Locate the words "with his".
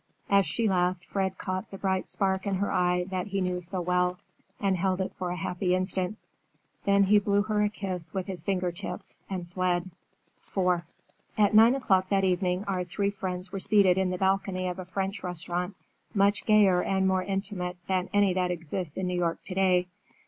8.11-8.41